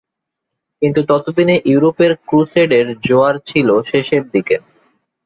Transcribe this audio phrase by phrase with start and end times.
[0.81, 4.55] কিন্তু ততদিনে ইউরোপের ক্রুসেডের জোয়ার ছিলে শেষের দিকে।